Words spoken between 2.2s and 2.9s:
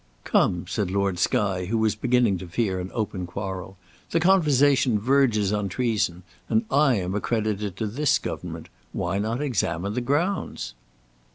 to fear an